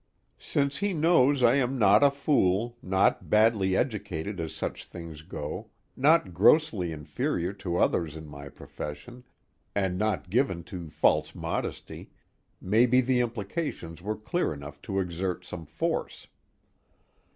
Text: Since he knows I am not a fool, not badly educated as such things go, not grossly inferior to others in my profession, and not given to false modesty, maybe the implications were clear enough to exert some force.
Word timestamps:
Since 0.39 0.77
he 0.77 0.95
knows 0.95 1.43
I 1.43 1.57
am 1.57 1.77
not 1.77 2.01
a 2.01 2.09
fool, 2.09 2.75
not 2.81 3.29
badly 3.29 3.77
educated 3.77 4.39
as 4.39 4.51
such 4.51 4.85
things 4.85 5.21
go, 5.21 5.69
not 5.95 6.33
grossly 6.33 6.91
inferior 6.91 7.53
to 7.61 7.77
others 7.77 8.15
in 8.15 8.25
my 8.25 8.49
profession, 8.49 9.23
and 9.75 9.99
not 9.99 10.31
given 10.31 10.63
to 10.63 10.89
false 10.89 11.35
modesty, 11.35 12.09
maybe 12.59 12.99
the 12.99 13.19
implications 13.19 14.01
were 14.01 14.17
clear 14.17 14.53
enough 14.55 14.81
to 14.81 14.97
exert 14.99 15.45
some 15.45 15.67
force. 15.67 16.25